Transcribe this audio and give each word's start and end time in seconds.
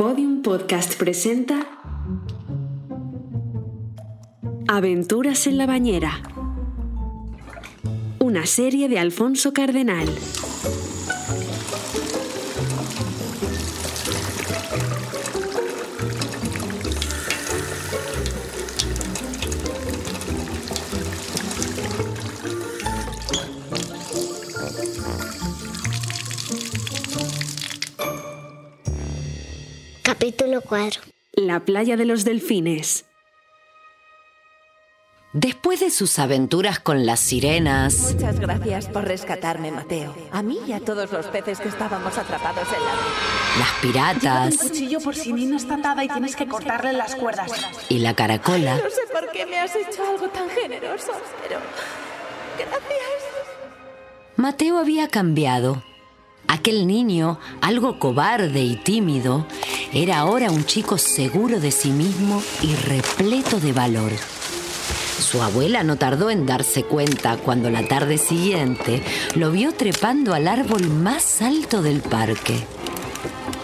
Podium 0.00 0.40
Podcast 0.40 0.96
presenta 0.96 1.60
Aventuras 4.66 5.46
en 5.46 5.58
la 5.58 5.66
bañera. 5.66 6.22
Una 8.18 8.46
serie 8.46 8.88
de 8.88 8.98
Alfonso 8.98 9.52
Cardenal. 9.52 10.08
Capítulo 30.20 30.60
4. 30.60 31.00
La 31.32 31.60
playa 31.60 31.96
de 31.96 32.04
los 32.04 32.26
delfines. 32.26 33.06
Después 35.32 35.80
de 35.80 35.88
sus 35.88 36.18
aventuras 36.18 36.78
con 36.78 37.06
las 37.06 37.20
sirenas, 37.20 38.12
Muchas 38.12 38.38
gracias 38.38 38.88
por 38.88 39.04
rescatarme, 39.04 39.70
Mateo. 39.70 40.14
A 40.30 40.42
mí 40.42 40.58
y 40.66 40.72
a 40.72 40.80
todos 40.80 41.10
los 41.10 41.24
peces 41.28 41.58
que 41.58 41.70
estábamos 41.70 42.18
atrapados 42.18 42.68
en 42.68 42.84
la 42.84 43.64
las 43.64 43.72
piratas 43.80 44.62
Un 44.62 44.68
cuchillo 44.68 45.00
por 45.00 45.16
si 45.16 45.32
Nina 45.32 45.56
está 45.56 45.76
atada 45.76 46.04
y 46.04 46.08
tienes 46.08 46.36
que 46.36 46.46
cortarle 46.46 46.92
las 46.92 47.16
cuerdas. 47.16 47.50
y 47.88 48.00
la 48.00 48.14
caracola, 48.14 48.76
No 48.76 48.90
sé 48.90 49.00
por 49.10 49.32
qué 49.32 49.46
me 49.46 49.56
has 49.58 49.74
hecho 49.74 50.04
algo 50.06 50.28
tan 50.28 50.50
generoso, 50.50 51.12
pero... 51.42 51.60
Gracias. 52.58 53.22
Mateo 54.36 54.76
había 54.76 55.08
cambiado. 55.08 55.82
Aquel 56.50 56.88
niño, 56.88 57.38
algo 57.60 58.00
cobarde 58.00 58.60
y 58.60 58.74
tímido, 58.74 59.46
era 59.92 60.18
ahora 60.18 60.50
un 60.50 60.64
chico 60.64 60.98
seguro 60.98 61.60
de 61.60 61.70
sí 61.70 61.90
mismo 61.92 62.42
y 62.60 62.74
repleto 62.74 63.60
de 63.60 63.72
valor. 63.72 64.10
Su 65.20 65.40
abuela 65.44 65.84
no 65.84 65.94
tardó 65.94 66.28
en 66.28 66.46
darse 66.46 66.82
cuenta 66.82 67.36
cuando 67.36 67.70
la 67.70 67.86
tarde 67.86 68.18
siguiente 68.18 69.00
lo 69.36 69.52
vio 69.52 69.72
trepando 69.72 70.34
al 70.34 70.48
árbol 70.48 70.88
más 70.88 71.40
alto 71.40 71.82
del 71.82 72.00
parque. 72.00 72.66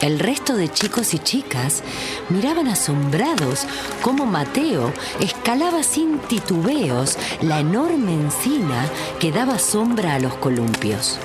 El 0.01 0.21
resto 0.21 0.55
de 0.55 0.69
chicos 0.69 1.13
y 1.13 1.19
chicas 1.19 1.83
miraban 2.29 2.69
asombrados 2.69 3.67
cómo 4.01 4.27
Mateo 4.27 4.93
escalaba 5.19 5.83
sin 5.83 6.21
titubeos 6.21 7.19
la 7.43 7.59
enorme 7.59 8.13
encina 8.13 8.89
que 9.19 9.33
daba 9.33 9.59
sombra 9.59 10.15
a 10.15 10.21
los 10.21 10.35
columpios. 10.35 11.19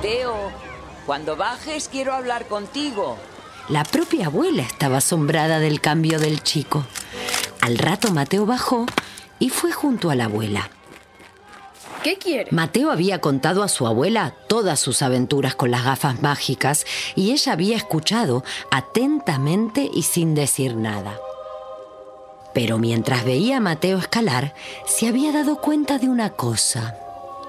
Mateo, 0.00 0.50
cuando 1.04 1.36
bajes 1.36 1.90
quiero 1.92 2.14
hablar 2.14 2.48
contigo. 2.48 3.18
La 3.68 3.84
propia 3.84 4.28
abuela 4.28 4.62
estaba 4.62 4.96
asombrada 4.96 5.58
del 5.58 5.82
cambio 5.82 6.18
del 6.18 6.42
chico. 6.42 6.86
Al 7.60 7.76
rato 7.76 8.10
Mateo 8.10 8.46
bajó 8.46 8.86
y 9.38 9.50
fue 9.50 9.72
junto 9.72 10.08
a 10.08 10.14
la 10.14 10.24
abuela. 10.24 10.70
¿Qué 12.02 12.16
quiere? 12.16 12.50
Mateo 12.50 12.90
había 12.90 13.20
contado 13.20 13.62
a 13.62 13.68
su 13.68 13.86
abuela 13.86 14.34
todas 14.48 14.80
sus 14.80 15.02
aventuras 15.02 15.54
con 15.54 15.70
las 15.70 15.84
gafas 15.84 16.22
mágicas 16.22 16.86
y 17.14 17.32
ella 17.32 17.52
había 17.52 17.76
escuchado 17.76 18.42
atentamente 18.70 19.90
y 19.92 20.04
sin 20.04 20.34
decir 20.34 20.76
nada. 20.76 21.18
Pero 22.54 22.78
mientras 22.78 23.26
veía 23.26 23.58
a 23.58 23.60
Mateo 23.60 23.98
escalar, 23.98 24.54
se 24.86 25.08
había 25.08 25.30
dado 25.30 25.60
cuenta 25.60 25.98
de 25.98 26.08
una 26.08 26.30
cosa. 26.30 26.96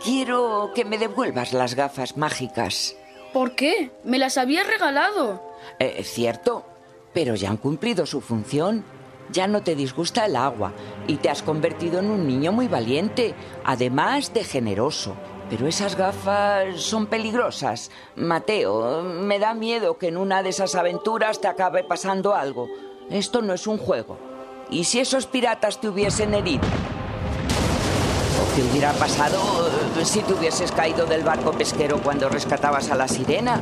Quiero 0.04 0.72
que 0.74 0.84
me 0.84 0.98
devuelvas 0.98 1.54
las 1.54 1.76
gafas 1.76 2.18
mágicas. 2.18 2.96
¿Por 3.34 3.54
qué? 3.54 3.92
Me 4.04 4.18
las 4.18 4.38
había 4.38 4.64
regalado. 4.64 5.44
Eh, 5.78 6.04
cierto, 6.04 6.66
pero 7.14 7.36
ya 7.36 7.52
han 7.52 7.58
cumplido 7.58 8.08
su 8.08 8.20
función. 8.20 8.84
Ya 9.32 9.48
no 9.48 9.62
te 9.62 9.76
disgusta 9.76 10.26
el 10.26 10.36
agua 10.36 10.74
y 11.08 11.18
te 11.18 11.30
has 11.30 11.44
convertido 11.44 12.00
en 12.00 12.10
un 12.10 12.28
niño 12.28 12.52
muy 12.52 12.68
valiente, 12.68 13.36
además 13.64 14.34
de 14.34 14.44
generoso. 14.44 15.16
Pero 15.52 15.68
esas 15.68 15.96
gafas 15.96 16.82
son 16.82 17.06
peligrosas. 17.06 17.92
Mateo, 18.16 19.04
me 19.04 19.38
da 19.38 19.54
miedo 19.54 20.00
que 20.00 20.08
en 20.08 20.18
una 20.18 20.42
de 20.42 20.50
esas 20.50 20.74
aventuras 20.74 21.40
te 21.40 21.48
acabe 21.48 21.84
pasando 21.84 22.34
algo. 22.34 22.68
Esto 23.12 23.42
no 23.44 23.54
es 23.54 23.68
un 23.68 23.78
juego. 23.78 24.18
¿Y 24.72 24.86
si 24.86 25.00
esos 25.00 25.28
piratas 25.28 25.80
te 25.80 25.90
hubiesen 25.90 26.34
herido? 26.34 26.64
¿O 28.52 28.56
qué 28.56 28.64
hubiera 28.64 28.92
pasado 28.94 29.70
eh, 29.98 30.06
si 30.06 30.20
te 30.22 30.34
hubieses 30.34 30.72
caído 30.72 31.06
del 31.06 31.24
barco 31.24 31.52
pesquero 31.52 32.02
cuando 32.02 32.28
rescatabas 32.28 32.90
a 32.90 32.96
la 32.96 33.08
sirena? 33.08 33.62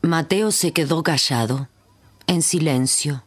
Mateo 0.00 0.50
se 0.50 0.72
quedó 0.72 1.02
callado, 1.02 1.68
en 2.26 2.42
silencio, 2.42 3.22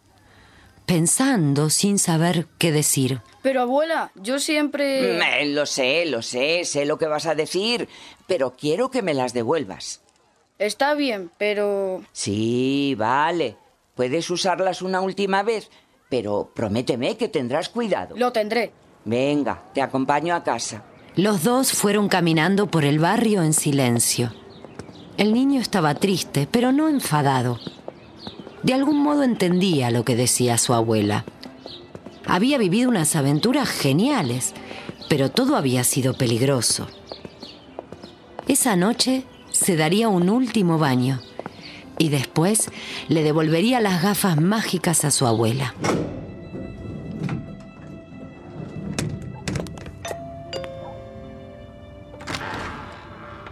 pensando 0.86 1.70
sin 1.70 2.00
saber 2.00 2.48
qué 2.58 2.72
decir. 2.72 3.22
Pero 3.44 3.62
abuela, 3.62 4.12
yo 4.16 4.40
siempre... 4.40 5.18
Eh, 5.18 5.46
lo 5.48 5.66
sé, 5.66 6.06
lo 6.06 6.22
sé, 6.22 6.64
sé 6.66 6.86
lo 6.86 6.98
que 6.98 7.08
vas 7.08 7.28
a 7.28 7.36
decir, 7.36 7.90
pero 8.28 8.56
quiero 8.58 8.90
que 8.90 9.04
me 9.04 9.14
las 9.14 9.34
devuelvas. 9.34 10.02
Está 10.58 10.96
bien, 10.96 11.30
pero... 11.38 12.04
Sí, 12.12 12.96
vale. 12.98 13.58
Puedes 13.96 14.30
usarlas 14.30 14.82
una 14.82 15.00
última 15.00 15.42
vez, 15.42 15.70
pero 16.10 16.52
prométeme 16.54 17.16
que 17.16 17.30
tendrás 17.30 17.70
cuidado. 17.70 18.16
Lo 18.18 18.32
tendré. 18.34 18.74
Venga, 19.06 19.64
te 19.74 19.82
acompaño 19.82 20.36
a 20.36 20.44
casa. 20.44 20.84
Los 21.16 21.44
dos 21.44 21.72
fueron 21.72 22.10
caminando 22.10 22.68
por 22.68 22.84
el 22.84 23.00
barrio 23.00 23.42
en 23.42 23.54
silencio. 23.54 24.34
El 25.18 25.34
niño 25.34 25.62
estaba 25.62 25.96
triste, 25.96 26.46
pero 26.52 26.74
no 26.74 26.90
enfadado. 26.90 27.58
De 28.64 28.74
algún 28.74 29.02
modo 29.02 29.24
entendía 29.24 29.92
lo 29.92 30.04
que 30.04 30.18
decía 30.18 30.58
su 30.58 30.74
abuela. 30.74 31.24
Había 32.28 32.58
vivido 32.58 32.90
unas 32.90 33.16
aventuras 33.16 33.70
geniales, 33.70 34.54
pero 35.08 35.32
todo 35.32 35.56
había 35.56 35.86
sido 35.86 36.18
peligroso. 36.18 36.88
Esa 38.48 38.76
noche 38.76 39.24
se 39.52 39.78
daría 39.78 40.10
un 40.10 40.30
último 40.30 40.78
baño 40.78 41.22
y 41.98 42.10
después 42.10 42.70
le 43.08 43.24
devolvería 43.24 43.82
las 43.82 44.04
gafas 44.04 44.40
mágicas 44.40 45.06
a 45.06 45.12
su 45.12 45.26
abuela. 45.26 45.74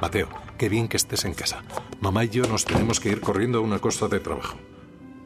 Mateo, 0.02 0.28
qué 0.58 0.68
bien 0.68 0.88
que 0.88 0.98
estés 0.98 1.24
en 1.24 1.34
casa. 1.34 1.64
Mamá 2.02 2.26
y 2.26 2.30
yo 2.30 2.46
nos 2.46 2.66
tenemos 2.66 3.00
que 3.00 3.10
ir 3.10 3.22
corriendo 3.22 3.60
a 3.60 3.62
una 3.62 3.80
cosa 3.80 4.08
de 4.10 4.20
trabajo. 4.20 4.58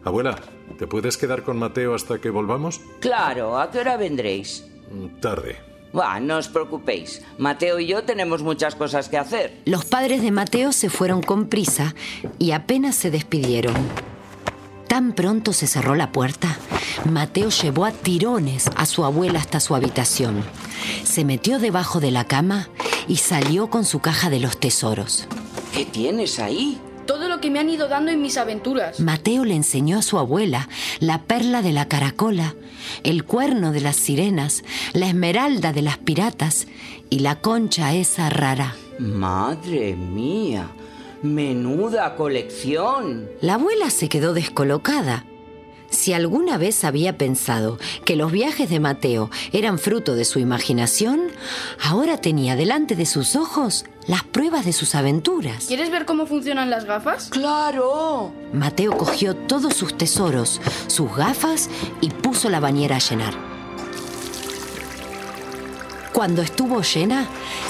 Abuela, 0.04 0.40
¿te 0.78 0.86
puedes 0.88 1.18
quedar 1.18 1.44
con 1.44 1.58
Mateo 1.58 1.96
hasta 1.96 2.20
que 2.20 2.30
volvamos? 2.30 2.80
Claro, 3.00 3.60
¿a 3.60 3.72
qué 3.72 3.80
hora 3.80 3.98
vendréis? 3.98 4.66
Tarde. 5.20 5.58
No 5.94 6.38
os 6.38 6.48
preocupéis. 6.48 7.22
Mateo 7.38 7.80
y 7.80 7.88
yo 7.88 8.04
tenemos 8.04 8.44
muchas 8.44 8.76
cosas 8.76 9.10
que 9.10 9.18
hacer. 9.18 9.58
Los 9.66 9.86
padres 9.86 10.22
de 10.22 10.32
Mateo 10.32 10.72
se 10.72 10.90
fueron 10.90 11.22
con 11.22 11.48
prisa 11.48 11.96
y 12.40 12.52
apenas 12.52 12.96
se 12.96 13.12
despidieron. 13.12 13.76
Tan 14.88 15.14
pronto 15.14 15.54
se 15.54 15.68
cerró 15.68 15.96
la 15.96 16.12
puerta, 16.12 16.58
Mateo 17.12 17.50
llevó 17.50 17.86
a 17.86 17.92
tirones 17.92 18.70
a 18.76 18.86
su 18.86 19.04
abuela 19.04 19.40
hasta 19.40 19.60
su 19.60 19.76
habitación. 19.76 20.44
Se 21.04 21.26
metió 21.26 21.60
debajo 21.60 22.00
de 22.00 22.12
la 22.12 22.26
cama 22.26 22.70
y 23.08 23.18
salió 23.18 23.70
con 23.70 23.86
su 23.86 24.00
caja 24.00 24.30
de 24.30 24.40
los 24.40 24.60
tesoros. 24.60 25.28
¿Qué 25.74 25.86
tienes 25.86 26.40
ahí? 26.40 26.80
Todo 27.06 27.28
lo 27.30 27.40
que 27.40 27.50
me 27.50 27.60
han 27.60 27.70
ido 27.70 27.88
dando 27.88 28.12
en 28.12 28.22
mis 28.22 28.38
aventuras. 28.38 29.00
Mateo 29.00 29.46
le 29.46 29.56
enseñó 29.56 30.00
a 30.00 30.02
su 30.02 30.18
abuela 30.20 30.68
la 31.00 31.24
perla 31.24 31.62
de 31.62 31.72
la 31.72 31.88
caracola, 31.88 32.56
el 33.04 33.24
cuerno 33.24 33.72
de 33.72 33.82
las 33.82 33.96
sirenas, 33.96 34.64
la 34.94 35.08
esmeralda 35.08 35.74
de 35.74 35.82
las 35.82 35.98
piratas 35.98 36.68
y 37.10 37.20
la 37.20 37.40
concha 37.40 37.94
esa 37.94 38.30
rara. 38.30 38.76
Madre 39.00 39.96
mía, 39.96 40.68
menuda 41.22 42.16
colección. 42.16 43.30
La 43.42 43.56
abuela 43.56 43.90
se 43.90 44.10
quedó 44.10 44.34
descolocada. 44.34 45.26
Si 45.90 46.14
alguna 46.14 46.58
vez 46.58 46.84
había 46.84 47.18
pensado 47.18 47.78
que 48.06 48.16
los 48.16 48.32
viajes 48.32 48.70
de 48.70 48.80
Mateo 48.80 49.30
eran 49.52 49.80
fruto 49.80 50.16
de 50.16 50.26
su 50.26 50.40
imaginación, 50.40 51.32
ahora 51.82 52.18
tenía 52.18 52.56
delante 52.56 52.96
de 52.96 53.06
sus 53.06 53.36
ojos 53.36 53.86
las 54.06 54.24
pruebas 54.24 54.66
de 54.66 54.74
sus 54.74 54.96
aventuras. 54.96 55.66
¿Quieres 55.66 55.92
ver 55.92 56.06
cómo 56.06 56.26
funcionan 56.26 56.70
las 56.70 56.86
gafas? 56.86 57.30
Claro. 57.30 58.34
Mateo 58.54 58.98
cogió 58.98 59.36
todos 59.36 59.74
sus 59.74 59.98
tesoros, 59.98 60.62
sus 60.88 61.14
gafas 61.16 61.70
y 62.02 62.10
puso 62.10 62.50
la 62.50 62.60
bañera 62.60 62.98
a 62.98 63.00
llenar. 63.00 63.34
Cuando 66.14 66.42
estuvo 66.42 66.82
llena, 66.82 67.28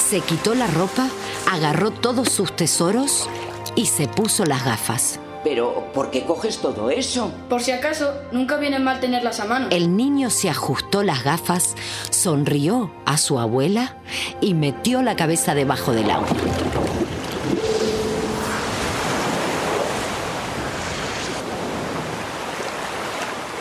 se 0.10 0.22
quitó 0.22 0.56
la 0.56 0.68
ropa, 0.68 1.10
agarró 1.52 1.92
todos 1.92 2.30
sus 2.30 2.56
tesoros 2.56 3.28
y 3.76 3.88
se 3.88 4.08
puso 4.08 4.46
las 4.46 4.64
gafas. 4.64 5.20
Pero, 5.44 5.92
¿por 5.94 6.12
qué 6.12 6.26
coges 6.26 6.58
todo 6.58 6.90
eso? 6.90 7.32
Por 7.50 7.62
si 7.62 7.72
acaso, 7.72 8.14
nunca 8.32 8.58
viene 8.58 8.80
mal 8.80 9.00
tenerlas 9.00 9.40
a 9.40 9.46
mano. 9.46 9.68
El 9.70 9.96
niño 9.96 10.30
se 10.30 10.50
ajustó 10.50 11.04
las 11.04 11.24
gafas, 11.24 11.76
sonrió 12.10 12.92
a 13.06 13.18
su 13.18 13.40
abuela 13.40 13.96
y 14.42 14.54
metió 14.54 15.02
la 15.02 15.16
cabeza 15.16 15.56
debajo 15.56 15.94
del 15.94 16.10
agua. 16.12 16.28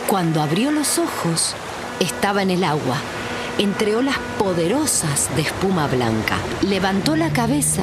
Cuando 0.08 0.40
abrió 0.40 0.70
los 0.70 0.99
ojos, 0.99 1.55
estaba 1.99 2.40
en 2.43 2.50
el 2.50 2.62
agua, 2.62 2.96
entre 3.58 3.96
olas 3.96 4.17
poderosas 4.38 5.34
de 5.34 5.43
espuma 5.43 5.88
blanca. 5.88 6.38
Levantó 6.62 7.17
la 7.17 7.31
cabeza 7.31 7.82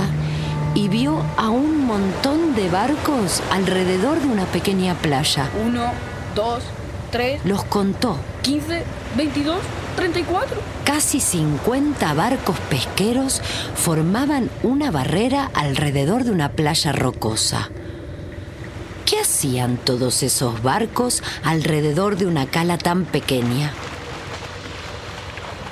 y 0.75 0.87
vio 0.87 1.21
a 1.37 1.49
un 1.49 1.85
montón 1.85 2.55
de 2.55 2.69
barcos 2.69 3.41
alrededor 3.51 4.19
de 4.19 4.27
una 4.27 4.45
pequeña 4.45 4.95
playa. 4.95 5.49
Uno, 5.65 5.91
dos, 6.35 6.63
tres, 7.11 7.41
Los 7.45 7.63
contó. 7.63 8.17
quince, 8.41 8.83
veintidós, 9.15 9.59
treinta 9.95 10.19
y 10.19 10.23
cuatro. 10.23 10.57
Casi 10.83 11.19
50 11.19 12.13
barcos 12.13 12.57
pesqueros 12.69 13.41
formaban 13.75 14.49
una 14.63 14.91
barrera 14.91 15.49
alrededor 15.53 16.23
de 16.23 16.31
una 16.31 16.49
playa 16.53 16.91
rocosa. 16.91 17.69
¿Qué 19.05 19.19
hacían 19.19 19.77
todos 19.77 20.23
esos 20.23 20.63
barcos 20.63 21.21
alrededor 21.43 22.17
de 22.17 22.25
una 22.25 22.47
cala 22.47 22.77
tan 22.77 23.05
pequeña? 23.05 23.71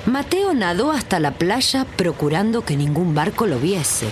Mateo 0.06 0.52
nadó 0.54 0.92
hasta 0.92 1.18
la 1.20 1.32
playa 1.32 1.86
procurando 1.96 2.64
que 2.64 2.76
ningún 2.76 3.14
barco 3.14 3.46
lo 3.46 3.58
viese. 3.58 4.08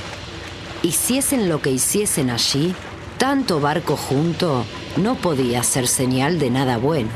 Hiciesen 0.82 1.48
lo 1.50 1.60
que 1.60 1.70
hiciesen 1.70 2.30
allí, 2.30 2.74
tanto 3.18 3.60
barco 3.60 3.96
junto 3.96 4.64
no 4.96 5.14
podía 5.14 5.62
ser 5.62 5.86
señal 5.86 6.38
de 6.38 6.48
nada 6.48 6.78
bueno. 6.78 7.10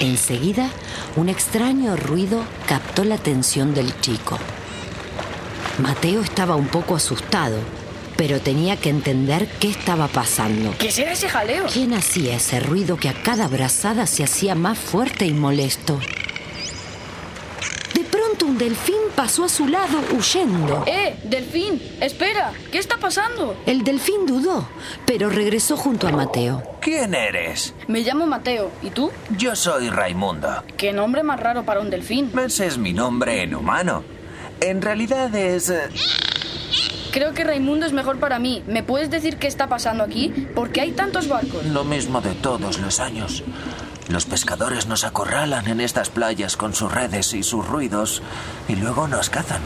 Enseguida, 0.00 0.68
un 1.14 1.28
extraño 1.28 1.96
ruido 1.96 2.42
captó 2.66 3.04
la 3.04 3.14
atención 3.14 3.74
del 3.74 3.98
chico. 4.00 4.38
Mateo 5.78 6.20
estaba 6.22 6.56
un 6.56 6.66
poco 6.66 6.96
asustado, 6.96 7.58
pero 8.16 8.40
tenía 8.40 8.76
que 8.76 8.90
entender 8.90 9.48
qué 9.60 9.70
estaba 9.70 10.08
pasando. 10.08 10.74
¿Qué 10.78 10.90
será 10.90 11.12
ese 11.12 11.28
jaleo? 11.28 11.66
¿Quién 11.72 11.94
hacía 11.94 12.34
ese 12.34 12.58
ruido 12.58 12.96
que 12.96 13.08
a 13.08 13.14
cada 13.22 13.46
brazada 13.46 14.06
se 14.06 14.24
hacía 14.24 14.56
más 14.56 14.78
fuerte 14.78 15.26
y 15.26 15.32
molesto? 15.32 16.00
Un 18.42 18.58
delfín 18.58 18.96
pasó 19.14 19.44
a 19.44 19.48
su 19.48 19.68
lado 19.68 19.98
huyendo. 20.16 20.82
¡Eh, 20.86 21.16
delfín! 21.24 21.80
¡Espera! 22.00 22.52
¿Qué 22.72 22.78
está 22.78 22.96
pasando? 22.98 23.56
El 23.66 23.84
delfín 23.84 24.26
dudó, 24.26 24.68
pero 25.06 25.30
regresó 25.30 25.76
junto 25.76 26.08
a 26.08 26.12
Mateo. 26.12 26.62
¿Quién 26.80 27.14
eres? 27.14 27.72
Me 27.86 28.00
llamo 28.00 28.26
Mateo. 28.26 28.70
¿Y 28.82 28.90
tú? 28.90 29.10
Yo 29.38 29.54
soy 29.54 29.90
Raimundo. 29.90 30.64
¿Qué 30.76 30.92
nombre 30.92 31.22
más 31.22 31.38
raro 31.38 31.64
para 31.64 31.80
un 31.80 31.90
delfín? 31.90 32.30
Ese 32.38 32.66
es 32.66 32.78
mi 32.78 32.92
nombre 32.92 33.42
en 33.42 33.54
humano. 33.54 34.02
En 34.60 34.82
realidad 34.82 35.32
es... 35.34 35.70
eh, 35.70 35.88
Creo 37.12 37.34
que 37.34 37.44
Raimundo 37.44 37.86
es 37.86 37.92
mejor 37.92 38.18
para 38.18 38.38
mí. 38.38 38.62
¿Me 38.66 38.82
puedes 38.82 39.10
decir 39.10 39.36
qué 39.36 39.46
está 39.46 39.68
pasando 39.68 40.02
aquí? 40.02 40.28
¿Por 40.54 40.70
qué 40.70 40.80
hay 40.80 40.92
tantos 40.92 41.28
barcos? 41.28 41.64
lo 41.66 41.84
mismo 41.84 42.20
de 42.20 42.32
todos 42.34 42.78
los 42.80 42.98
años. 43.00 43.44
Los 44.08 44.26
pescadores 44.26 44.86
nos 44.86 45.04
acorralan 45.04 45.68
en 45.68 45.80
estas 45.80 46.08
playas 46.10 46.56
con 46.56 46.74
sus 46.74 46.92
redes 46.92 47.32
y 47.34 47.42
sus 47.42 47.66
ruidos 47.66 48.22
y 48.68 48.76
luego 48.76 49.08
nos 49.08 49.30
cazan. 49.30 49.62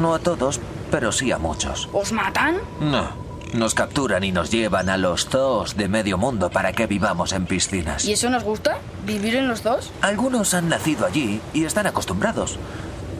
No 0.00 0.14
a 0.14 0.18
todos, 0.18 0.60
pero 0.90 1.12
sí 1.12 1.32
a 1.32 1.38
muchos. 1.38 1.88
¿Os 1.92 2.12
matan? 2.12 2.58
No. 2.80 3.24
Nos 3.52 3.74
capturan 3.74 4.24
y 4.24 4.32
nos 4.32 4.50
llevan 4.50 4.88
a 4.88 4.96
los 4.96 5.28
zoos 5.28 5.76
de 5.76 5.88
medio 5.88 6.18
mundo 6.18 6.50
para 6.50 6.72
que 6.72 6.86
vivamos 6.86 7.32
en 7.32 7.46
piscinas. 7.46 8.04
¿Y 8.04 8.12
eso 8.12 8.28
nos 8.28 8.42
gusta? 8.42 8.78
¿Vivir 9.06 9.36
en 9.36 9.48
los 9.48 9.62
dos? 9.62 9.90
Algunos 10.02 10.54
han 10.54 10.68
nacido 10.68 11.06
allí 11.06 11.40
y 11.52 11.64
están 11.64 11.86
acostumbrados. 11.86 12.58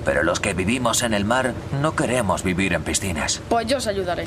Pero 0.04 0.22
los 0.22 0.40
que 0.40 0.52
vivimos 0.52 1.02
en 1.02 1.14
el 1.14 1.24
mar 1.24 1.54
no 1.80 1.94
queremos 1.94 2.42
vivir 2.42 2.72
en 2.74 2.82
piscinas. 2.82 3.40
Pues 3.48 3.66
yo 3.66 3.78
os 3.78 3.86
ayudaré. 3.86 4.26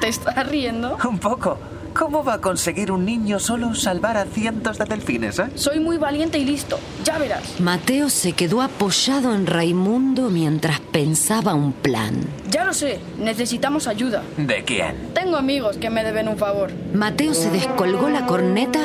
¿Te 0.00 0.08
estás 0.08 0.46
riendo? 0.48 0.98
Un 1.08 1.18
poco. 1.18 1.58
¿Cómo 1.98 2.22
va 2.22 2.34
a 2.34 2.40
conseguir 2.40 2.92
un 2.92 3.04
niño 3.04 3.40
solo 3.40 3.74
salvar 3.74 4.16
a 4.16 4.24
cientos 4.24 4.78
de 4.78 4.84
delfines, 4.84 5.40
eh? 5.40 5.48
Soy 5.56 5.80
muy 5.80 5.98
valiente 5.98 6.38
y 6.38 6.44
listo. 6.44 6.78
Ya 7.02 7.18
verás. 7.18 7.58
Mateo 7.58 8.08
se 8.08 8.34
quedó 8.34 8.62
apoyado 8.62 9.34
en 9.34 9.46
Raimundo 9.48 10.30
mientras 10.30 10.78
pensaba 10.78 11.54
un 11.54 11.72
plan. 11.72 12.20
Ya 12.52 12.64
lo 12.64 12.72
sé. 12.72 13.00
Necesitamos 13.18 13.88
ayuda. 13.88 14.22
¿De 14.36 14.62
quién? 14.62 15.12
Tengo 15.12 15.36
amigos 15.36 15.76
que 15.78 15.90
me 15.90 16.04
deben 16.04 16.28
un 16.28 16.38
favor. 16.38 16.70
Mateo 16.94 17.34
se 17.34 17.50
descolgó 17.50 18.08
la 18.08 18.26
corneta 18.26 18.78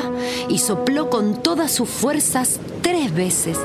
y 0.48 0.58
sopló 0.58 1.08
con 1.08 1.40
todas 1.40 1.70
sus 1.70 1.88
fuerzas 1.88 2.58
tres 2.82 3.14
veces. 3.14 3.60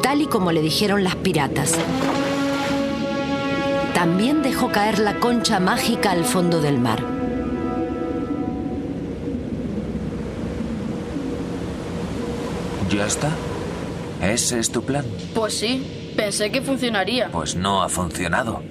Tal 0.00 0.22
y 0.22 0.26
como 0.26 0.52
le 0.52 0.62
dijeron 0.62 1.04
las 1.04 1.16
piratas. 1.16 1.74
También 3.96 4.42
dejó 4.42 4.70
caer 4.70 4.98
la 4.98 5.20
concha 5.20 5.58
mágica 5.58 6.10
al 6.10 6.26
fondo 6.26 6.60
del 6.60 6.78
mar. 6.78 7.02
¿Ya 12.90 13.06
está? 13.06 13.30
¿Ese 14.20 14.58
es 14.58 14.70
tu 14.70 14.82
plan? 14.82 15.06
Pues 15.34 15.54
sí. 15.54 16.12
Pensé 16.14 16.52
que 16.52 16.60
funcionaría. 16.60 17.30
Pues 17.32 17.56
no 17.56 17.82
ha 17.82 17.88
funcionado. 17.88 18.62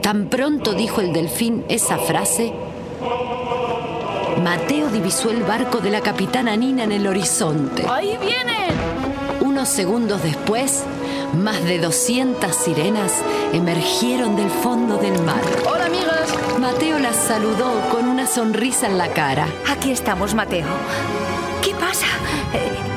Tan 0.00 0.28
pronto 0.28 0.74
dijo 0.74 1.00
el 1.00 1.12
delfín 1.12 1.64
esa 1.68 1.98
frase, 1.98 2.52
Mateo 4.44 4.90
divisó 4.90 5.32
el 5.32 5.42
barco 5.42 5.80
de 5.80 5.90
la 5.90 6.02
capitana 6.02 6.54
Nina 6.54 6.84
en 6.84 6.92
el 6.92 7.08
horizonte. 7.08 7.84
¡Ahí 7.90 8.16
vienen! 8.20 8.70
Unos 9.40 9.68
segundos 9.68 10.22
después, 10.22 10.84
más 11.34 11.62
de 11.64 11.78
200 11.78 12.54
sirenas 12.54 13.12
emergieron 13.52 14.36
del 14.36 14.50
fondo 14.50 14.96
del 14.98 15.20
mar. 15.22 15.40
Hola, 15.66 15.86
amigas. 15.86 16.34
Mateo 16.58 16.98
las 16.98 17.16
saludó 17.16 17.88
con 17.90 18.08
una 18.08 18.26
sonrisa 18.26 18.86
en 18.86 18.98
la 18.98 19.08
cara. 19.08 19.46
Aquí 19.68 19.90
estamos, 19.90 20.34
Mateo. 20.34 20.66
¿Qué 21.62 21.72
pasa? 21.74 22.06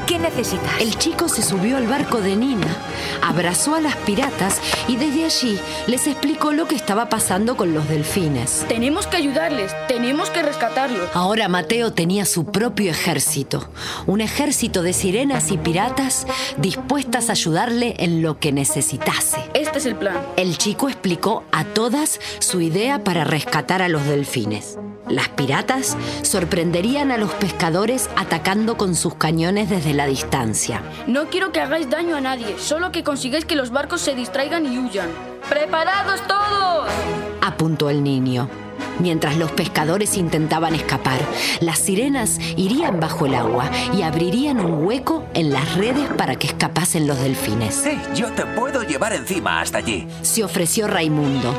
¿Qué 0.09 0.17
necesitas? 0.17 0.81
El 0.81 0.97
chico 0.97 1.29
se 1.29 1.43
subió 1.43 1.77
al 1.77 1.85
barco 1.85 2.19
de 2.19 2.35
Nina, 2.35 2.65
abrazó 3.21 3.75
a 3.75 3.79
las 3.79 3.95
piratas 3.95 4.59
y 4.87 4.95
desde 4.95 5.23
allí 5.23 5.59
les 5.85 6.07
explicó 6.07 6.51
lo 6.51 6.67
que 6.67 6.73
estaba 6.73 7.09
pasando 7.09 7.55
con 7.55 7.75
los 7.75 7.87
delfines. 7.87 8.65
Tenemos 8.67 9.05
que 9.05 9.17
ayudarles. 9.17 9.71
Tenemos 9.87 10.31
que 10.31 10.41
rescatarlos. 10.41 11.11
Ahora 11.13 11.47
Mateo 11.47 11.93
tenía 11.93 12.25
su 12.25 12.45
propio 12.45 12.89
ejército, 12.89 13.69
un 14.07 14.21
ejército 14.21 14.81
de 14.81 14.93
sirenas 14.93 15.51
y 15.51 15.59
piratas 15.59 16.25
dispuestas 16.57 17.29
a 17.29 17.33
ayudarle 17.33 17.93
en 17.99 18.23
lo 18.23 18.39
que 18.39 18.51
necesitase. 18.51 19.37
Este 19.53 19.77
es 19.77 19.85
el 19.85 19.95
plan. 19.95 20.17
El 20.37 20.57
chico 20.57 20.89
explicó 20.89 21.43
a 21.51 21.65
todas 21.65 22.19
su 22.39 22.61
idea 22.61 23.03
para 23.03 23.25
rescatar 23.25 23.83
a 23.83 23.89
los 23.89 24.03
delfines. 24.05 24.79
Las 25.09 25.27
piratas 25.29 25.97
sorprenderían 26.21 27.11
a 27.11 27.17
los 27.17 27.31
pescadores 27.33 28.09
atacando 28.15 28.77
con 28.77 28.95
sus 28.95 29.15
cañones 29.15 29.69
desde 29.69 29.93
la 29.93 29.98
distancia. 30.05 30.81
No 31.07 31.27
quiero 31.29 31.51
que 31.51 31.61
hagáis 31.61 31.89
daño 31.89 32.15
a 32.15 32.21
nadie, 32.21 32.57
solo 32.57 32.91
que 32.91 33.03
consigáis 33.03 33.45
que 33.45 33.55
los 33.55 33.71
barcos 33.71 34.01
se 34.01 34.15
distraigan 34.15 34.65
y 34.65 34.77
huyan. 34.77 35.09
¡Preparados 35.49 36.21
todos! 36.27 36.89
apuntó 37.41 37.89
el 37.89 38.03
niño. 38.03 38.49
Mientras 38.99 39.37
los 39.37 39.51
pescadores 39.51 40.17
intentaban 40.17 40.75
escapar, 40.75 41.19
las 41.61 41.79
sirenas 41.79 42.37
irían 42.57 42.99
bajo 42.99 43.25
el 43.25 43.35
agua 43.35 43.69
y 43.93 44.01
abrirían 44.01 44.59
un 44.59 44.85
hueco 44.85 45.25
en 45.33 45.51
las 45.51 45.75
redes 45.75 46.07
para 46.17 46.35
que 46.35 46.47
escapasen 46.47 47.07
los 47.07 47.19
delfines. 47.19 47.75
Sí, 47.75 47.97
yo 48.13 48.31
te 48.33 48.45
puedo 48.45 48.83
llevar 48.83 49.13
encima 49.13 49.61
hasta 49.61 49.77
allí. 49.77 50.07
Se 50.21 50.43
ofreció 50.43 50.87
Raimundo. 50.87 51.53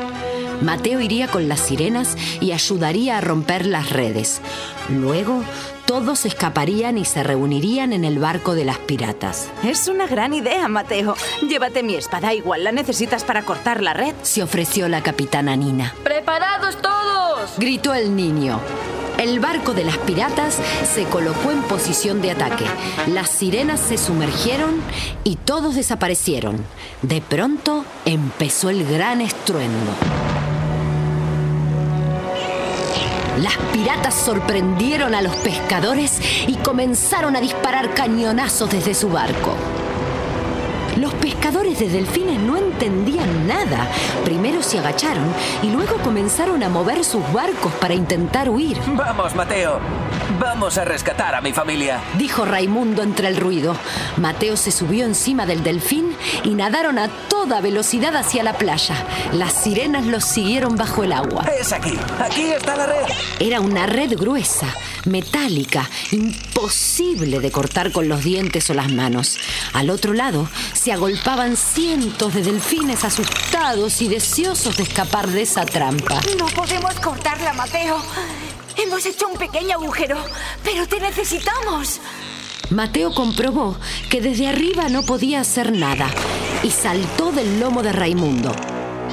Mateo 0.61 1.01
iría 1.01 1.27
con 1.27 1.47
las 1.47 1.59
sirenas 1.59 2.15
y 2.39 2.51
ayudaría 2.51 3.17
a 3.17 3.21
romper 3.21 3.65
las 3.65 3.89
redes. 3.89 4.41
Luego, 4.89 5.43
todos 5.85 6.25
escaparían 6.25 6.97
y 6.97 7.05
se 7.05 7.23
reunirían 7.23 7.93
en 7.93 8.05
el 8.05 8.19
barco 8.19 8.53
de 8.53 8.65
las 8.65 8.77
piratas. 8.77 9.49
Es 9.63 9.87
una 9.87 10.07
gran 10.07 10.33
idea, 10.33 10.67
Mateo. 10.67 11.15
Llévate 11.47 11.83
mi 11.83 11.95
espada, 11.95 12.33
igual 12.33 12.63
la 12.63 12.71
necesitas 12.71 13.23
para 13.23 13.43
cortar 13.43 13.81
la 13.81 13.93
red. 13.93 14.13
Se 14.21 14.43
ofreció 14.43 14.87
la 14.87 15.01
capitana 15.01 15.55
Nina. 15.55 15.93
¡Preparados 16.03 16.77
todos! 16.81 17.51
Gritó 17.57 17.93
el 17.93 18.15
niño. 18.15 18.59
El 19.17 19.39
barco 19.39 19.73
de 19.73 19.83
las 19.83 19.97
piratas 19.99 20.57
se 20.91 21.03
colocó 21.03 21.51
en 21.51 21.61
posición 21.63 22.21
de 22.21 22.31
ataque. 22.31 22.65
Las 23.07 23.29
sirenas 23.29 23.79
se 23.79 23.97
sumergieron 23.97 24.81
y 25.23 25.35
todos 25.35 25.75
desaparecieron. 25.75 26.57
De 27.01 27.21
pronto 27.21 27.85
empezó 28.05 28.69
el 28.69 28.83
gran 28.83 29.21
estruendo. 29.21 29.91
Las 33.39 33.57
piratas 33.71 34.13
sorprendieron 34.13 35.15
a 35.15 35.21
los 35.21 35.35
pescadores 35.37 36.19
y 36.47 36.55
comenzaron 36.57 37.35
a 37.35 37.41
disparar 37.41 37.93
cañonazos 37.93 38.69
desde 38.69 38.93
su 38.93 39.09
barco. 39.09 39.55
Los 40.97 41.13
pescadores 41.15 41.79
de 41.79 41.87
delfines 41.87 42.39
no 42.39 42.57
entendían 42.57 43.47
nada. 43.47 43.87
Primero 44.25 44.61
se 44.61 44.79
agacharon 44.79 45.33
y 45.63 45.69
luego 45.69 45.95
comenzaron 46.03 46.61
a 46.63 46.69
mover 46.69 47.05
sus 47.05 47.23
barcos 47.31 47.71
para 47.79 47.93
intentar 47.93 48.49
huir. 48.49 48.77
Vamos, 48.87 49.33
Mateo. 49.33 49.79
Vamos 50.39 50.77
a 50.77 50.85
rescatar 50.85 51.35
a 51.35 51.41
mi 51.41 51.51
familia. 51.51 52.01
Dijo 52.17 52.45
Raimundo 52.45 53.01
entre 53.01 53.27
el 53.27 53.37
ruido. 53.37 53.75
Mateo 54.17 54.55
se 54.55 54.71
subió 54.71 55.05
encima 55.05 55.45
del 55.45 55.63
delfín 55.63 56.15
y 56.43 56.51
nadaron 56.51 56.99
a 56.99 57.07
toda 57.27 57.61
velocidad 57.61 58.15
hacia 58.15 58.43
la 58.43 58.53
playa. 58.53 58.95
Las 59.33 59.53
sirenas 59.53 60.05
los 60.05 60.23
siguieron 60.23 60.75
bajo 60.75 61.03
el 61.03 61.13
agua. 61.13 61.45
Es 61.59 61.71
aquí. 61.73 61.97
Aquí 62.19 62.43
está 62.43 62.75
la 62.75 62.85
red. 62.85 63.05
Era 63.39 63.59
una 63.61 63.87
red 63.87 64.15
gruesa, 64.15 64.67
metálica, 65.05 65.89
imposible 66.11 67.39
de 67.39 67.51
cortar 67.51 67.91
con 67.91 68.07
los 68.07 68.23
dientes 68.23 68.69
o 68.69 68.73
las 68.73 68.91
manos. 68.91 69.37
Al 69.73 69.89
otro 69.89 70.13
lado 70.13 70.47
se 70.73 70.91
agolpaban 70.91 71.57
cientos 71.57 72.33
de 72.33 72.43
delfines 72.43 73.03
asustados 73.03 74.01
y 74.01 74.07
deseosos 74.07 74.77
de 74.77 74.83
escapar 74.83 75.27
de 75.27 75.41
esa 75.41 75.65
trampa. 75.65 76.19
No 76.37 76.45
podemos 76.47 76.93
cortarla, 76.99 77.53
Mateo. 77.53 78.01
Hemos 78.77 79.05
hecho 79.05 79.27
un 79.27 79.37
pequeño 79.37 79.73
agujero, 79.73 80.17
pero 80.63 80.87
te 80.87 80.99
necesitamos. 80.99 81.99
Mateo 82.69 83.13
comprobó 83.13 83.75
que 84.09 84.21
desde 84.21 84.47
arriba 84.47 84.87
no 84.87 85.03
podía 85.03 85.41
hacer 85.41 85.73
nada 85.73 86.07
y 86.63 86.69
saltó 86.69 87.31
del 87.31 87.59
lomo 87.59 87.83
de 87.83 87.91
Raimundo. 87.91 88.53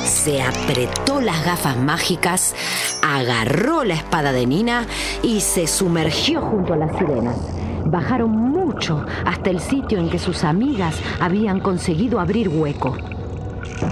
Se 0.05 0.41
apretó 0.43 1.21
las 1.21 1.45
gafas 1.45 1.77
mágicas, 1.77 2.55
agarró 3.03 3.83
la 3.83 3.95
espada 3.95 4.33
de 4.33 4.47
Nina 4.47 4.87
y 5.23 5.41
se 5.41 5.67
sumergió 5.67 6.41
junto 6.41 6.75
a 6.75 6.77
las 6.77 6.97
sirenas. 6.97 7.37
Bajaron 7.85 8.31
mucho 8.31 9.05
hasta 9.25 9.51
el 9.51 9.61
sitio 9.61 9.99
en 9.99 10.09
que 10.09 10.21
sus 10.21 10.45
amigas 10.45 10.95
habían 11.19 11.59
conseguido 11.59 12.21
abrir 12.21 12.49
hueco. 12.49 12.97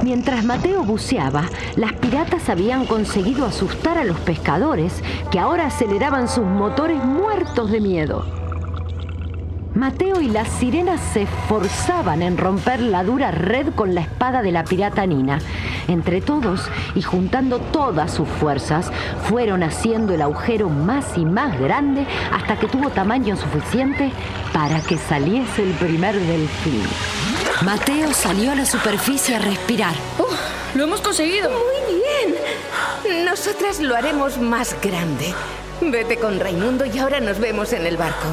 Mientras 0.02 0.45
Mateo 0.45 0.83
buceaba, 0.83 1.45
las 1.76 1.93
piratas 1.95 2.49
habían 2.49 2.87
conseguido 2.87 3.47
asustar 3.47 3.99
a 3.99 4.05
los 4.05 4.19
pescadores 4.21 5.02
que 5.31 5.38
ahora 5.38 5.66
aceleraban 5.66 6.28
sus 6.28 6.45
motores 6.45 7.02
muertos 7.05 7.71
de 7.71 7.81
miedo. 7.81 8.25
Mateo 9.76 10.23
y 10.23 10.28
las 10.28 10.49
sirenas 10.49 11.00
se 11.12 11.23
esforzaban 11.23 12.23
en 12.23 12.38
romper 12.38 12.81
la 12.81 13.05
dura 13.05 13.31
red 13.31 13.75
con 13.75 13.95
la 13.95 14.00
espada 14.00 14.40
de 14.40 14.50
la 14.50 14.64
pirata 14.64 15.05
Nina. 15.05 15.38
Entre 15.87 16.23
todos 16.23 16.62
y 16.95 17.02
juntando 17.02 17.59
todas 17.59 18.11
sus 18.11 18.26
fuerzas, 18.26 18.90
fueron 19.25 19.62
haciendo 19.62 20.14
el 20.14 20.23
agujero 20.23 20.71
más 20.71 21.19
y 21.19 21.26
más 21.26 21.61
grande 21.61 22.07
hasta 22.33 22.59
que 22.59 22.69
tuvo 22.69 22.88
tamaño 22.88 23.37
suficiente 23.37 24.12
para 24.55 24.81
que 24.81 24.97
saliese 24.97 25.62
el 25.62 25.75
primer 25.75 26.19
delfín. 26.19 26.83
Mateo 27.63 28.13
salió 28.13 28.53
a 28.53 28.55
la 28.55 28.67
superficie 28.67 29.35
a 29.35 29.39
respirar. 29.39 29.95
¡Lo 30.75 30.85
hemos 30.85 31.01
conseguido! 31.01 31.51
Muy 31.51 32.03
bien. 32.03 33.25
Nosotras 33.25 33.81
lo 33.81 33.97
haremos 33.97 34.37
más 34.37 34.77
grande. 34.83 35.33
Vete 35.81 36.19
con 36.19 36.39
Raimundo 36.39 36.85
y 36.85 36.99
ahora 36.99 37.21
nos 37.21 37.39
vemos 37.39 37.73
en 37.73 37.87
el 37.87 37.97
barco. 37.97 38.27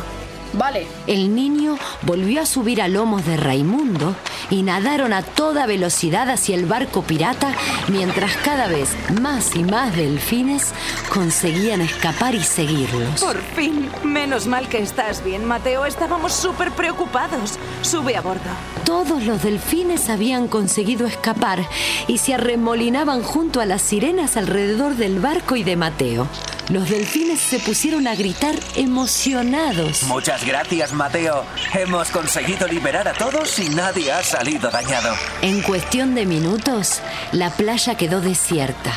Vale. 0.54 0.88
El 1.08 1.36
niño 1.36 1.78
volvió 2.04 2.42
a 2.42 2.46
subir 2.46 2.82
a 2.82 2.88
lomos 2.88 3.26
de 3.26 3.38
Raimundo 3.38 4.16
y 4.50 4.62
nadaron 4.64 5.14
a 5.14 5.24
toda 5.24 5.66
velocidad 5.66 6.30
hacia 6.30 6.56
el 6.56 6.66
barco 6.66 7.02
pirata 7.02 7.54
mientras 7.88 8.36
cada 8.38 8.68
vez 8.68 8.90
más 9.22 9.56
y 9.56 9.64
más 9.64 9.96
delfines 9.96 10.72
conseguían 11.10 11.82
escapar 11.82 12.36
y 12.36 12.44
seguirlos. 12.44 13.22
Por 13.22 13.42
fin. 13.56 13.90
Menos 14.04 14.48
mal 14.48 14.68
que 14.68 14.80
estás 14.80 15.24
bien, 15.24 15.46
Mateo. 15.46 15.86
Estábamos 15.86 16.34
súper 16.34 16.72
preocupados. 16.72 17.58
Sube 17.82 18.16
a 18.16 18.22
bordo. 18.22 18.42
Todos 18.86 19.24
los 19.24 19.44
delfines 19.44 20.10
habían 20.10 20.48
conseguido 20.48 21.08
escapar 21.08 21.68
y 22.08 22.20
se 22.20 22.34
arremolinaban 22.34 23.24
junto 23.24 23.62
a 23.62 23.66
las 23.66 23.82
sirenas 23.82 24.38
alrededor 24.38 24.96
del 24.96 25.20
barco 25.20 25.56
y 25.56 25.64
de 25.64 25.76
Mateo. 25.76 26.28
Los 26.70 26.90
delfines 26.90 27.42
se 27.42 27.60
pusieron 27.60 28.08
a 28.08 28.16
gritar 28.16 28.56
emocionados. 28.76 30.04
Muchas 30.04 30.43
gracias, 30.46 30.94
Mateo. 30.94 31.46
Hemos 31.74 32.10
conseguido 32.10 32.68
liberar 32.68 33.08
a 33.08 33.14
todos 33.14 33.60
y 33.60 33.70
nadie 33.70 34.12
ha 34.12 34.24
salido 34.24 34.70
dañado. 34.70 35.14
En 35.42 35.62
cuestión 35.62 36.16
de 36.16 36.26
minutos, 36.26 37.02
la 37.32 37.50
playa 37.50 37.96
quedó 37.96 38.22
desierta. 38.22 38.94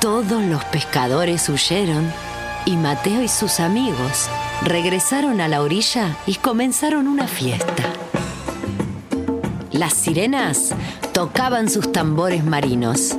Todos 0.00 0.42
los 0.42 0.64
pescadores 0.66 1.48
huyeron 1.48 2.12
y 2.64 2.76
Mateo 2.76 3.22
y 3.22 3.28
sus 3.28 3.60
amigos 3.60 4.28
regresaron 4.62 5.40
a 5.40 5.48
la 5.48 5.62
orilla 5.62 6.16
y 6.26 6.34
comenzaron 6.36 7.08
una 7.08 7.26
fiesta. 7.26 7.84
Las 9.70 9.94
sirenas 9.94 10.74
tocaban 11.12 11.70
sus 11.70 11.92
tambores 11.92 12.44
marinos. 12.44 13.16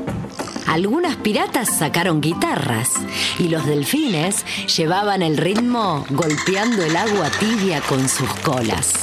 Algunas 0.69 1.15
piratas 1.15 1.79
sacaron 1.79 2.21
guitarras 2.21 2.91
y 3.39 3.47
los 3.47 3.65
delfines 3.65 4.45
llevaban 4.77 5.23
el 5.23 5.35
ritmo 5.35 6.05
golpeando 6.11 6.83
el 6.83 6.95
agua 6.95 7.31
tibia 7.39 7.81
con 7.81 8.07
sus 8.07 8.29
colas. 8.43 8.93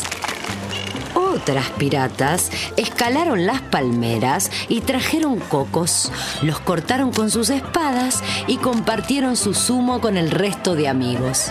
Otras 1.15 1.69
piratas 1.71 2.53
escalaron 2.77 3.47
las 3.47 3.63
palmeras 3.63 4.53
y 4.69 4.83
trajeron 4.83 5.41
cocos, 5.41 6.13
los 6.43 6.61
cortaron 6.61 7.11
con 7.11 7.33
sus 7.33 7.51
espadas 7.51 8.23
y 8.47 8.59
compartieron 8.59 9.37
su 9.37 9.53
zumo 9.53 10.01
con 10.01 10.17
el 10.17 10.31
resto 10.31 10.77
de 10.77 10.87
amigos. 10.87 11.51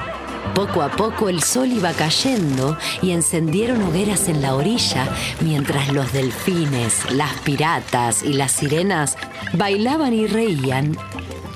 Poco 0.55 0.81
a 0.81 0.89
poco 0.89 1.27
el 1.27 1.43
sol 1.43 1.67
iba 1.67 1.91
cayendo 1.91 2.77
y 3.01 3.12
encendieron 3.12 3.81
hogueras 3.81 4.29
en 4.29 4.41
la 4.41 4.55
orilla 4.55 5.05
mientras 5.41 5.91
los 5.91 6.13
delfines, 6.13 7.12
las 7.12 7.33
piratas 7.41 8.24
y 8.24 8.31
las 8.31 8.53
sirenas 8.53 9.17
bailaban 9.51 10.13
y 10.13 10.27
reían. 10.27 10.97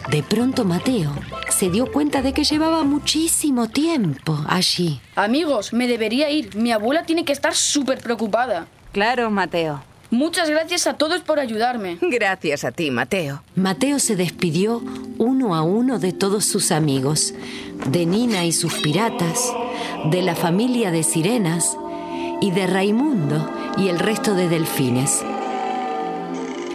De 0.10 0.22
pronto 0.22 0.66
Mateo 0.66 1.14
se 1.50 1.70
dio 1.70 1.90
cuenta 1.90 2.22
de 2.22 2.34
que 2.34 2.44
llevaba 2.44 2.84
muchísimo 2.84 3.70
tiempo 3.70 4.38
allí. 4.50 5.00
Amigos, 5.16 5.72
me 5.72 5.88
debería 5.88 6.30
ir. 6.30 6.58
Mi 6.58 6.74
abuela 6.74 7.04
tiene 7.04 7.24
que 7.24 7.32
estar 7.32 7.56
súper 7.56 8.00
preocupada. 8.00 8.68
Claro, 8.92 9.32
Mateo. 9.32 9.82
Muchas 10.12 10.50
gracias 10.50 10.88
a 10.88 10.94
todos 10.96 11.22
por 11.22 11.40
ayudarme. 11.40 11.98
Gracias 12.02 12.64
a 12.64 12.72
ti, 12.72 12.90
Mateo. 12.90 13.44
Mateo 13.56 14.00
se 14.00 14.16
despidió 14.16 14.82
uno 15.18 15.56
a 15.56 15.62
uno 15.62 16.00
de 16.00 16.14
todos 16.14 16.46
sus 16.46 16.72
amigos, 16.72 17.34
de 17.88 18.06
Nina 18.06 18.46
y 18.46 18.52
sus 18.52 18.74
piratas, 18.76 19.54
de 20.12 20.22
la 20.22 20.36
familia 20.36 20.92
de 20.92 21.04
sirenas 21.04 21.78
y 22.42 22.52
de 22.52 22.66
Raimundo 22.66 23.50
y 23.78 23.90
el 23.90 24.00
resto 24.00 24.34
de 24.34 24.50
delfines. 24.50 25.24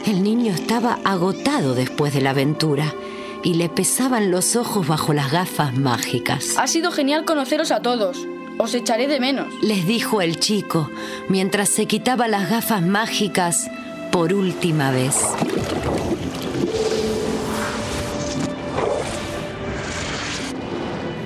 El 0.06 0.22
niño 0.22 0.52
estaba 0.52 0.98
agotado 1.04 1.74
después 1.74 2.12
de 2.14 2.20
la 2.20 2.30
aventura 2.30 2.94
y 3.42 3.54
le 3.54 3.68
pesaban 3.68 4.30
los 4.30 4.54
ojos 4.54 4.86
bajo 4.86 5.12
las 5.12 5.32
gafas 5.32 5.74
mágicas. 5.76 6.54
Ha 6.56 6.66
sido 6.66 6.92
genial 6.92 7.24
conoceros 7.24 7.72
a 7.72 7.80
todos. 7.80 8.26
Os 8.56 8.74
echaré 8.74 9.06
de 9.08 9.20
menos. 9.20 9.46
Les 9.62 9.86
dijo 9.86 10.20
el 10.20 10.38
chico 10.38 10.90
mientras 11.28 11.68
se 11.68 11.86
quitaba 11.86 12.28
las 12.28 12.48
gafas 12.48 12.82
mágicas 12.82 13.70
por 14.12 14.32
última 14.32 14.90
vez. 14.90 15.16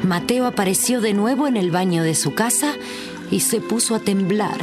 Mateo 0.03 0.47
apareció 0.47 1.03
de 1.03 1.13
nuevo 1.13 1.47
en 1.47 1.59
el 1.59 1.71
baño 1.71 2.03
de 2.03 2.15
su 2.15 2.35
casa 2.35 2.73
y 3.31 3.41
se 3.41 3.61
puso 3.61 3.95
a 3.95 4.01
temblar. 4.01 4.57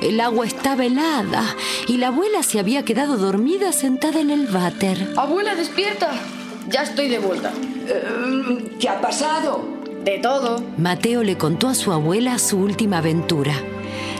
El 0.00 0.20
agua 0.20 0.46
estaba 0.46 0.84
helada 0.84 1.42
y 1.88 1.96
la 1.96 2.08
abuela 2.08 2.44
se 2.44 2.60
había 2.60 2.84
quedado 2.84 3.16
dormida 3.16 3.72
sentada 3.72 4.20
en 4.20 4.30
el 4.30 4.46
váter. 4.46 5.12
Abuela, 5.16 5.56
despierta. 5.56 6.12
Ya 6.68 6.84
estoy 6.84 7.08
de 7.08 7.18
vuelta. 7.18 7.52
¿Qué 8.78 8.88
ha 8.88 9.00
pasado? 9.00 9.73
De 10.04 10.18
todo. 10.18 10.62
Mateo 10.76 11.22
le 11.22 11.38
contó 11.38 11.68
a 11.68 11.74
su 11.74 11.90
abuela 11.90 12.38
su 12.38 12.58
última 12.58 12.98
aventura. 12.98 13.54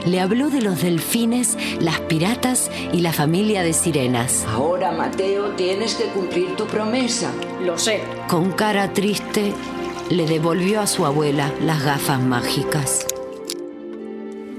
Le 0.07 0.19
habló 0.19 0.49
de 0.49 0.61
los 0.61 0.81
delfines, 0.81 1.57
las 1.79 1.99
piratas 2.01 2.71
y 2.91 3.01
la 3.01 3.13
familia 3.13 3.61
de 3.61 3.73
sirenas. 3.73 4.45
Ahora, 4.49 4.91
Mateo, 4.91 5.51
tienes 5.51 5.93
que 5.93 6.05
cumplir 6.05 6.55
tu 6.55 6.65
promesa. 6.65 7.31
Lo 7.63 7.77
sé. 7.77 8.01
Con 8.27 8.51
cara 8.53 8.93
triste, 8.93 9.53
le 10.09 10.25
devolvió 10.25 10.81
a 10.81 10.87
su 10.87 11.05
abuela 11.05 11.53
las 11.61 11.83
gafas 11.83 12.19
mágicas. 12.19 13.05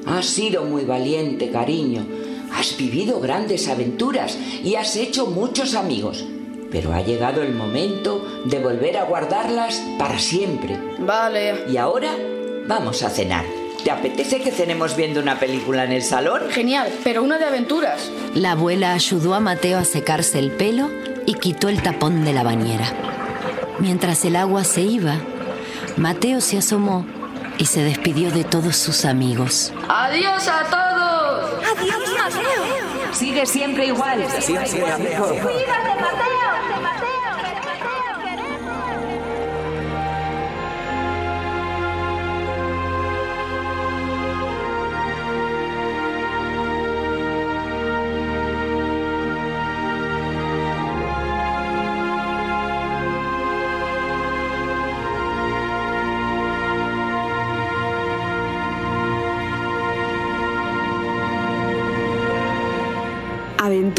Has 0.06 0.26
sido 0.26 0.64
muy 0.64 0.84
valiente, 0.84 1.50
cariño. 1.50 2.06
Has 2.52 2.76
vivido 2.76 3.20
grandes 3.20 3.68
aventuras 3.68 4.38
y 4.62 4.76
has 4.76 4.94
hecho 4.94 5.26
muchos 5.26 5.74
amigos. 5.74 6.24
Pero 6.70 6.92
ha 6.92 7.00
llegado 7.00 7.42
el 7.42 7.54
momento 7.54 8.26
de 8.44 8.58
volver 8.58 8.96
a 8.96 9.04
guardarlas 9.04 9.82
para 9.98 10.18
siempre. 10.18 10.78
Vale. 10.98 11.64
Y 11.68 11.76
ahora 11.76 12.12
vamos 12.66 13.02
a 13.02 13.10
cenar. 13.10 13.44
¿Te 13.84 13.90
apetece 13.92 14.40
que 14.40 14.50
cenemos 14.50 14.96
viendo 14.96 15.20
una 15.20 15.38
película 15.38 15.84
en 15.84 15.92
el 15.92 16.02
salón? 16.02 16.42
Genial, 16.50 16.92
pero 17.04 17.22
una 17.22 17.38
de 17.38 17.44
aventuras. 17.44 18.10
La 18.34 18.52
abuela 18.52 18.92
ayudó 18.92 19.34
a 19.34 19.40
Mateo 19.40 19.78
a 19.78 19.84
secarse 19.84 20.40
el 20.40 20.50
pelo 20.50 20.90
y 21.24 21.34
quitó 21.34 21.68
el 21.68 21.80
tapón 21.82 22.24
de 22.24 22.32
la 22.32 22.42
bañera. 22.42 22.92
Mientras 23.78 24.24
el 24.24 24.34
agua 24.34 24.64
se 24.64 24.80
iba, 24.80 25.20
Mateo 25.96 26.40
se 26.40 26.58
asomó 26.58 27.06
y 27.58 27.66
se 27.66 27.84
despidió 27.84 28.30
de 28.32 28.42
todos 28.42 28.76
sus 28.76 29.04
amigos. 29.04 29.72
¡Adiós 29.88 30.48
a 30.48 30.64
todos! 30.64 31.64
¡Adiós, 31.78 31.98
Mateo! 32.18 33.12
Sigue 33.12 33.46
siempre 33.46 33.86
igual. 33.86 34.26
Siempre, 34.40 34.90
amigo. 34.90 35.28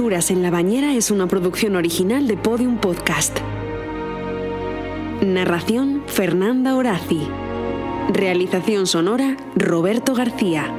En 0.09 0.41
la 0.41 0.51
Bañera 0.51 0.93
es 0.95 1.11
una 1.11 1.27
producción 1.27 1.75
original 1.75 2.29
de 2.29 2.37
Podium 2.37 2.77
Podcast. 2.77 3.37
Narración 5.21 6.03
Fernanda 6.07 6.77
Horaci. 6.77 7.27
Realización 8.13 8.87
sonora 8.87 9.35
Roberto 9.57 10.15
García. 10.15 10.73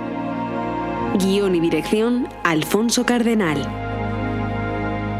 Guión 1.22 1.54
y 1.54 1.60
dirección 1.60 2.26
Alfonso 2.42 3.04
Cardenal. 3.04 3.87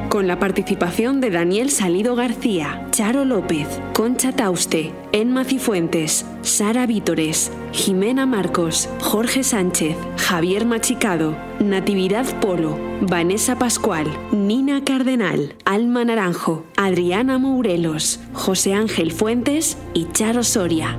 Con 0.08 0.26
la 0.26 0.38
participación 0.38 1.20
de 1.20 1.30
Daniel 1.30 1.70
Salido 1.70 2.16
García, 2.16 2.86
Charo 2.92 3.26
López, 3.26 3.68
Concha 3.92 4.32
Tauste, 4.32 4.94
Enma 5.12 5.44
Cifuentes, 5.44 6.24
Sara 6.40 6.86
Vítores, 6.86 7.52
Jimena 7.72 8.24
Marcos, 8.24 8.88
Jorge 9.00 9.44
Sánchez, 9.44 9.96
Javier 10.16 10.64
Machicado, 10.64 11.36
Natividad 11.60 12.24
Polo, 12.40 12.78
Vanessa 13.02 13.58
Pascual, 13.58 14.06
Nina 14.32 14.82
Cardenal, 14.82 15.54
Alma 15.66 16.06
Naranjo, 16.06 16.64
Adriana 16.78 17.36
Mourelos, 17.36 18.18
José 18.32 18.72
Ángel 18.72 19.12
Fuentes 19.12 19.76
y 19.92 20.06
Charo 20.12 20.42
Soria. 20.42 20.96